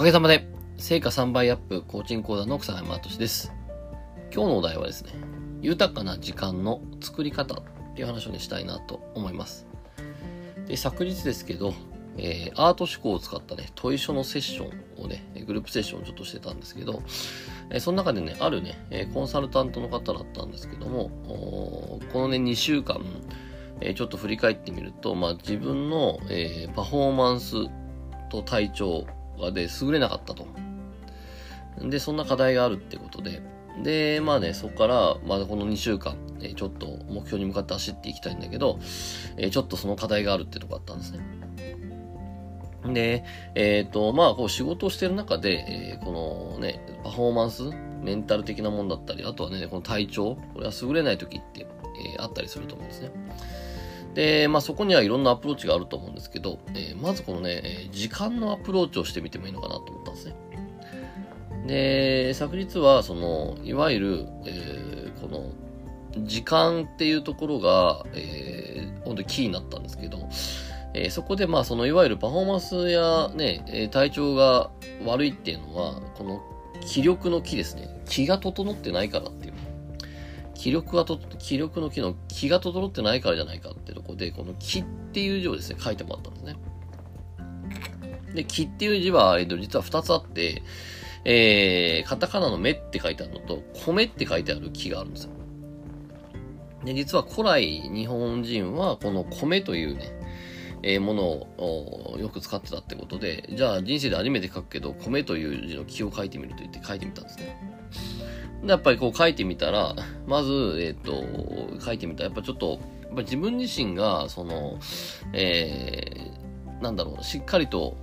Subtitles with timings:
[0.00, 3.52] おかげさまで、成果3倍アップコーチング講座の草山敏です。
[4.32, 5.12] 今日のお題はですね、
[5.60, 7.62] 豊かな時間の作り方っ
[7.94, 9.66] ていう話をね、したいなと思います。
[10.66, 11.74] で、昨日ですけど、
[12.16, 14.70] えー、アート思考を使ったね、問い書のセッショ
[15.02, 17.02] ンをね、グループセッションをちょっとしてたんですけど、
[17.68, 21.10] えー、その中でね、あるね、コンサルタントの方だったんですけども、
[22.10, 23.04] このね、2週間、
[23.82, 27.56] えー、ちょっと振り返ってみると、まあ、自分の、えパフォーマンス
[28.30, 29.06] と体調
[29.52, 30.46] で優れなかったと。
[31.78, 33.42] で、そんな課題があるってことで、
[33.82, 38.78] で、まあね、そこから、まあこの2週間、え、ちょっと目標に向かって走っていきたいんだけど、
[39.36, 41.20] え、ちょっとその課題があるってとこあったんですね。
[42.86, 47.62] で、えっ、ー、と、まあ、こう仕事をしてる中で、えー、このね、パフォーマンス、
[48.02, 51.66] メンタル的なもんだったり、あとはね、この体調、これは優れない時って、
[52.14, 53.10] えー、あったりすると思うんですね。
[54.14, 60.34] で、まあそこにはいろんなアプローチがあると思うんですけど、えー、まずこのね、時間のアプローチをしてみてもいいのかなと思ったんですね。
[61.66, 65.50] で、昨日は、その、いわゆる、えー、この、
[66.24, 70.28] 時間っていうところが、えー、本当にキーになったんですけど、
[70.94, 74.70] えー、そこでまあそのいわゆるパフォーマンスやね、体調が
[75.04, 76.42] 悪いっていうのは、この
[76.80, 77.88] 気力の気ですね。
[78.06, 79.49] 気が整ってないからっていう。
[80.60, 86.56] 気力がと、気力の気の気が整ってないからじゃないかってとこで、この気っていう字をですね、書いてもらったんですね。
[88.34, 90.62] で、気っていう字は、えっと、実は二つあって、
[91.24, 95.30] えー、カタカナの目って書いてあるのと、米って書いてある木があるんですよ。
[96.84, 100.12] で、実は古来日本人はこの米というね、
[100.82, 107.79] えー、ものをよく使ってたってことで、じゃあ人生で初めて書くけど、米という字の木を書いてみると言って書いてみたんですね。
[108.62, 109.94] で、やっぱりこう書いてみたら、
[110.26, 114.78] まず、えっ、ー、と、書いてみたら、やっぱちょっと、やっぱ自分自身が、その、
[115.32, 117.96] えー、なんだろう、しっかりと、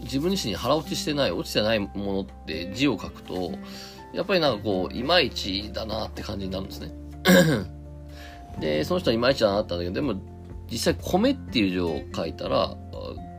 [0.00, 3.52] 自分自身に腹落ちしてない、落ちてないものって字を書くと、
[4.12, 6.92] やっぱりなんかこう、いまいちだなって感じになるんですね。
[8.60, 10.14] で、その人はいまいちだなったんだけど、でも、
[10.70, 12.76] 実際米っていう字を書いたら、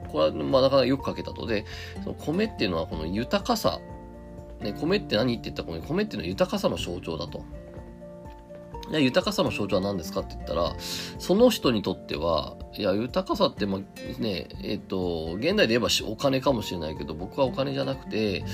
[0.07, 1.65] これはまあなかなかよく書けたとで、
[2.03, 3.79] その米っていうのはこの豊かさ
[4.61, 7.43] ね、米って何って言ったら、米っていうのは豊かさの象徴だと。
[8.91, 18.45] い豊かさの象徴は何ですかって言ったら、その人にとっては、いや、豊かさって、まあ、ね、えっ、と、現代で言えばお金かもしれないけど、僕はお金じゃなくて、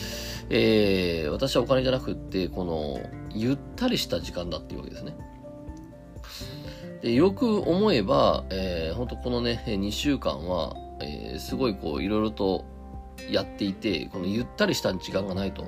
[0.49, 2.99] えー、私はお金じゃなくて、この、
[3.35, 5.15] ゆったりした時間だっていうわけですね。
[7.03, 12.65] でよく思えば、えー、本当このね、2週間は、えー、すごいこう、いろいろと
[13.29, 15.65] やっていて、このゆったりした時間がないと。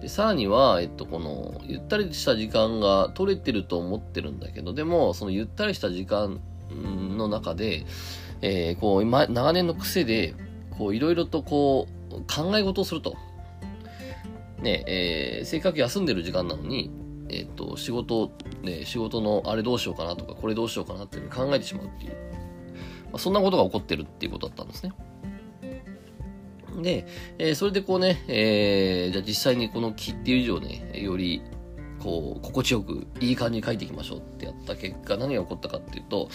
[0.00, 6.40] で、さらには、えっと、この、ゆったりした時間が取れてると思ってるんだけど、でも、そのゆったりした時間
[6.70, 7.84] の中で、
[8.40, 10.34] えー、こう、今、長年の癖で、
[10.76, 13.16] こう、いろいろとこう、考え事をすると。
[14.62, 16.90] ね、えー、せっかく休んでる時間なのに、
[17.28, 18.32] えっ、と、仕事、
[18.62, 22.12] ね、仕事のあれどうしようかなとか、これどうしようかなっていう考えてしまうっていう。
[23.06, 24.92] まあ、そんなことが起こってるっていうことだったんですね。
[26.82, 27.06] で、
[27.38, 31.42] えー、それでこうね、えー、じゃあ実際にこの木っていう字をね、より、
[32.00, 36.28] こう、心地よく、いい感じに書いていきましょうってやった結果、何が起こったかっていうと、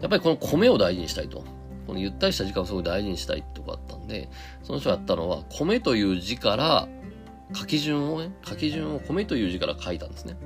[0.00, 1.44] やっぱりこの米を大事にしたいと。
[1.86, 4.28] このゆったりした時間をすごい大事にしたいってことこあったんで、
[4.62, 6.88] その人がやったのは、米という字から、
[7.54, 10.36] 書き順をね、書き順を米という字から書いたんですね。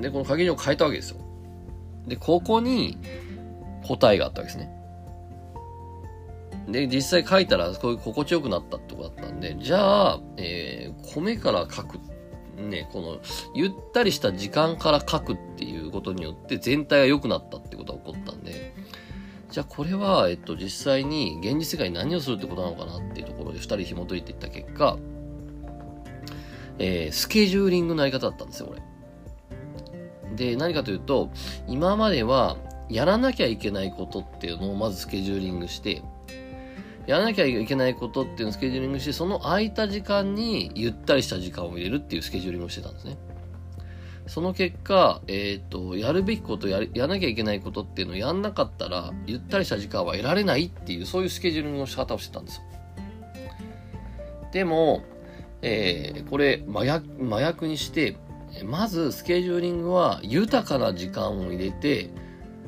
[0.00, 1.16] で、この書き順を変えたわけですよ。
[2.06, 2.98] で、ここに
[3.82, 4.79] 答えがあったわけですね。
[6.72, 11.98] で、実際書いたら、こういう心地よくなったってことだったんで、じゃあ、えー、米から書く。
[12.56, 13.18] ね、この、
[13.54, 18.74] ゆったりした時間から書くっていうことによって全体が良くなったってことが起こったんで、
[19.50, 24.98] じゃあこれは、えっと、実際に現実世界に何をするってことなのかなっていうところで二人紐解いていった結果、
[26.78, 28.82] えー、スケジューリングのやり方だったんですよ、これ。
[30.36, 31.30] で、何かというと、
[31.66, 32.58] 今までは、
[32.90, 36.02] やらなきゃいけないことっていうのをまずスケジューリングして、
[37.10, 43.18] やらなきゃいけないことっていうのをスケジューリングして、その空いた時間にゆったりした時間を入れるっていうスケジューリングをしてたんですね。
[44.28, 52.62] その結果、えっ、ー、と、やるべきことや、やらなきゃいけないことっていうのをやんなかったら、ゆったりした時間は得られないっていう、そういうスケジューリングの仕方をしてたんですよ。
[54.52, 55.02] でも、
[55.62, 58.18] えー、これ、麻薬、麻薬にして、
[58.64, 62.10] まずスケジューリングは豊かな時間を入れて、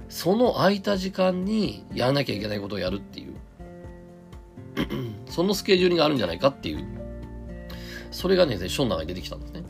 [0.09, 3.32] その空いた時間にやらなきゃいけないことをやるっていう。
[5.29, 6.85] そのスケジューリングがあるんじゃないかっていう。
[8.11, 9.63] それがね、書の中に出てきたんですね。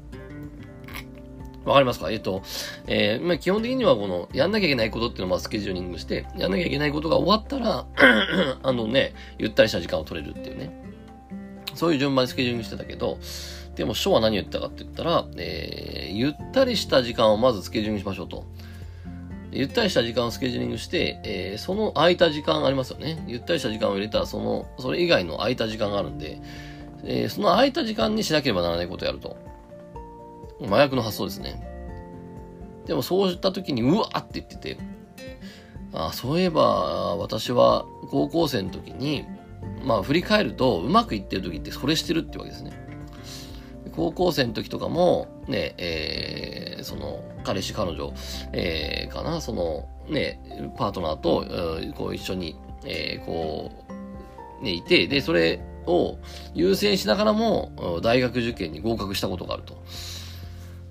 [1.64, 2.10] わかりますか？
[2.10, 2.42] えっ、と、
[2.86, 7.86] えー、まあ、基本的にはこの、やんなきゃいけないことっていうのをスケジューリングして、やんなきゃいけないことが終わったら
[8.62, 10.82] あのね、ゆったりした時間を取れるっていうね。
[11.74, 13.18] そういう順番にスケジューリングしてたけど、
[13.76, 18.44] でも、書は何を言ったかって言ったら、えー、ゆったりした時間をまずスケジューリングしましょうと。
[19.52, 23.22] ゆったりした時間をスケジューリングして、えー、その空いた時間ありますよね。
[23.26, 26.40] ゆったりした時間を入れたら、その、それ以外の空いた時間があるんで、
[27.04, 29.36] えー、その空いた時間にしなければならないことをやると。
[30.64, 31.62] 麻薬の発想ですね。
[32.86, 34.78] でもそうした時に、うわって言ってて、
[35.92, 39.26] あそういえば、私は高校生の時に、
[39.84, 42.72] まあ振り返ると、うまくいってる時ってそれしてるってわけですね。
[43.94, 48.12] 高校生の時とかも、ね、えー、その、彼氏、彼女、
[48.52, 50.40] えー、かな、その、ね、
[50.76, 53.70] パートナーと、こう一緒に、えー、こ
[54.60, 56.18] う、ね、いて、で、それを
[56.54, 59.82] 優先しながらも、大学受験に合格したことがあると。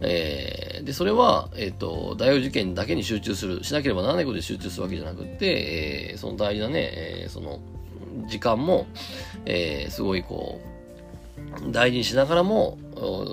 [0.02, 7.60] えー、で、それは、えっ、ー、と、大学受験だけに集中する、しなければならないことに集中するわけじゃなくて、えー、その大事なね、えー、その、
[8.28, 8.88] 時間も、
[9.46, 10.60] えー、すごいこ
[11.68, 12.80] う、大事にしながらも、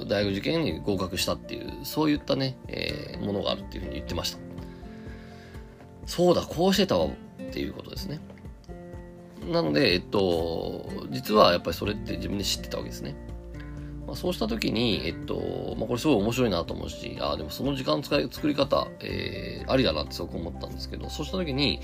[0.06, 4.38] 大学受験に合格したっていう、そういったね、えー、ものがあるっていうふうに言ってました。
[6.06, 7.10] そうだ、こうしてたわっ
[7.52, 8.20] ていうことですね。
[9.50, 13.14] なので、えっと、実はやっぱりそれって自分で知ってたわけですね。
[14.08, 21.80] まあ、そうした時に、えっと、まあ、これすごい面白いなと思うし、ああ、でもその時間使い、作り方、えー、ありだなってすごく思ったんですけど、そうした時に、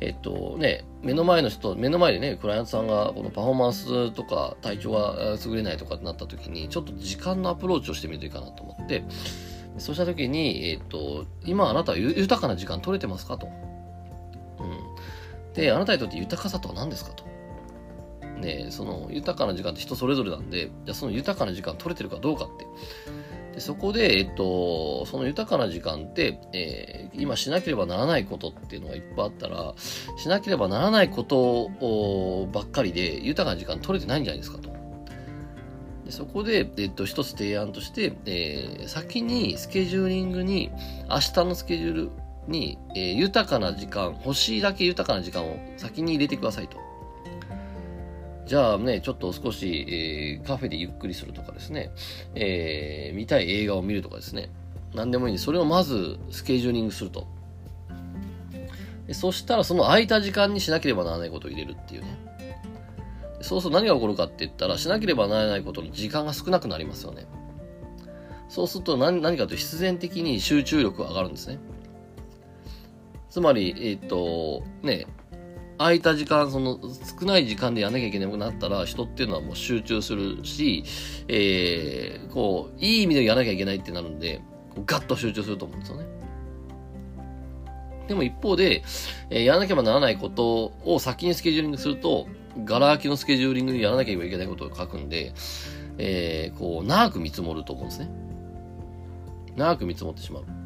[0.00, 9.04] えっとね、目の前の人、目の前でね、クライアントさんがこのパフォーマンスとか体調が優れないとかってなった時に、ちょっと時間のアプローチをしてみるといいかなと思って、
[9.76, 13.46] そうした時に、えっと、今あなたは豊かな時間取れてますかと。
[13.46, 15.52] うん。
[15.52, 17.24] で、あなたにとって豊かさとは何ですかと。
[18.40, 22.66] ね、その豊かな時間って人それぞれなんで、じゃその豊かな時間取れてるかどうかって。
[23.54, 29.74] でそこで、えっと、その豊かな時間って、えー、今しなければならないことっていうのがいっぱいあったら、
[30.16, 34.70] しなければならないことばっかりで豊かな時間取れてないんじゃないですかと。
[36.04, 40.70] でそこで、えっと、一つ提案として、えー、先にスケジューリングに、
[41.10, 42.10] 明日のスケジュール
[42.46, 46.87] に、えー、豊かな時間、欲しいだけ豊かな時間を先に入れてくださいと。
[48.48, 51.90] じゃあね、ちょっと少し、えー、カフェでゆっくりするとかですね、
[52.34, 54.50] えー、見たい映画を見るとかですね、
[54.94, 57.26] 何でもいいんで、それをまずスケジューリングすると。
[59.12, 62.18] そしたらその空いた時間にしなければならないことを入れるっていうね。
[63.42, 67.26] そうすると何が起こるかって言ったら、しなければならないことの時間が少なくなりますよね。
[68.48, 71.58] そうすると何何かと必然的に集中力が上がるんですね。
[73.28, 75.06] つまり、えっ、ー、と、ね、
[75.78, 76.78] 空いた時間、その
[77.20, 80.84] 少ない時間でやんなきゃいけなくなったら、人っていうのはもう集中するし、
[81.28, 84.40] えー、こう、いい意味でやらなきゃいけないってなるんで、
[84.74, 86.06] こうガッと集中すると思うんですよね。
[88.08, 88.82] でも一方で、
[89.30, 92.26] えー、やらなければならないことを先にスケジューリングすると、
[92.64, 95.32] ガラ空きのスケジューリングにやらなければいけないことを書くんで、
[95.98, 98.10] えー、こう、長く見積もると思うんですね。
[99.56, 100.57] 長く見積もってしまう。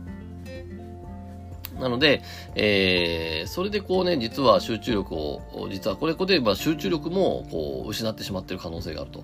[1.80, 2.22] なので、
[2.54, 9.22] えー、それでこうね、実は集中力を、実はこれこで言えば集中力もこう失ってしまっている可能性があると。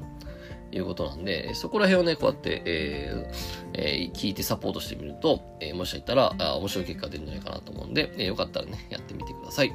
[0.70, 9.72] いうことなんで、そこら辺をね、こうやって、えーえー、聞いてサポートしてみると、えー、もしかしたら、あ面白い結果が出るんじゃないかなと思うんで、えー、よかったらね、やってみてください。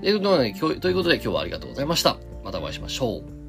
[0.00, 2.16] ということで、今日ということで今日はありがとうございました。
[2.42, 3.39] またお会いしましょう。